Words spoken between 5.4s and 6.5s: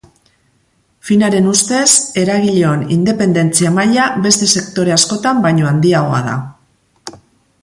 baino handiagoa da.